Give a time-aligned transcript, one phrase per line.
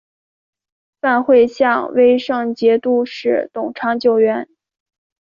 [0.99, 4.49] 范晖向威胜节度使董昌求援。